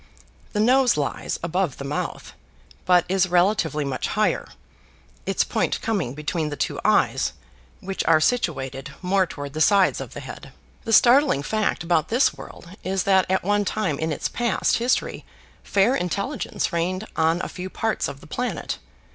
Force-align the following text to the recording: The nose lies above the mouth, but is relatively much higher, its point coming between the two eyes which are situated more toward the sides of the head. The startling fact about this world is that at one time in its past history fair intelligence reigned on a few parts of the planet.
The 0.53 0.59
nose 0.59 0.97
lies 0.97 1.39
above 1.43 1.77
the 1.77 1.83
mouth, 1.85 2.33
but 2.87 3.05
is 3.07 3.27
relatively 3.27 3.85
much 3.85 4.07
higher, 4.07 4.47
its 5.27 5.43
point 5.43 5.79
coming 5.83 6.15
between 6.15 6.49
the 6.49 6.55
two 6.55 6.79
eyes 6.83 7.33
which 7.81 8.03
are 8.05 8.19
situated 8.19 8.95
more 9.03 9.27
toward 9.27 9.53
the 9.53 9.61
sides 9.61 10.01
of 10.01 10.15
the 10.15 10.19
head. 10.19 10.53
The 10.85 10.91
startling 10.93 11.43
fact 11.43 11.83
about 11.83 12.07
this 12.07 12.33
world 12.33 12.69
is 12.83 13.03
that 13.03 13.29
at 13.29 13.43
one 13.43 13.63
time 13.63 13.99
in 13.99 14.11
its 14.11 14.27
past 14.27 14.77
history 14.77 15.23
fair 15.63 15.95
intelligence 15.95 16.73
reigned 16.73 17.05
on 17.15 17.39
a 17.43 17.47
few 17.47 17.69
parts 17.69 18.07
of 18.07 18.21
the 18.21 18.27
planet. 18.27 18.79